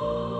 [0.00, 0.33] Música